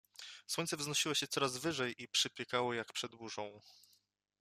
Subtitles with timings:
[0.47, 3.61] Słońce wznosiło się coraz wyżej i przypiekało jak przed burzą.